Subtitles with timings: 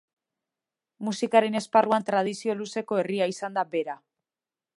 [1.09, 4.01] Musikaren esparruan tradizio luzeko herria izan da Bera.